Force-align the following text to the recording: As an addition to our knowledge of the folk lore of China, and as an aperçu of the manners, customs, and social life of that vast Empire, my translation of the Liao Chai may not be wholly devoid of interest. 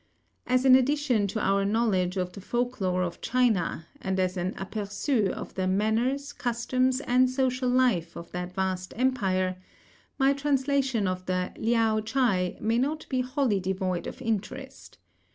As 0.47 0.65
an 0.65 0.73
addition 0.73 1.27
to 1.27 1.39
our 1.39 1.63
knowledge 1.63 2.17
of 2.17 2.31
the 2.33 2.41
folk 2.41 2.81
lore 2.81 3.03
of 3.03 3.21
China, 3.21 3.85
and 4.01 4.19
as 4.19 4.35
an 4.35 4.55
aperçu 4.55 5.29
of 5.29 5.53
the 5.53 5.67
manners, 5.67 6.33
customs, 6.33 7.01
and 7.01 7.29
social 7.29 7.69
life 7.69 8.15
of 8.15 8.31
that 8.31 8.51
vast 8.55 8.95
Empire, 8.97 9.57
my 10.17 10.33
translation 10.33 11.07
of 11.07 11.27
the 11.27 11.51
Liao 11.55 11.99
Chai 11.99 12.57
may 12.59 12.79
not 12.79 13.05
be 13.09 13.21
wholly 13.21 13.59
devoid 13.59 14.07
of 14.07 14.19
interest. 14.23 14.97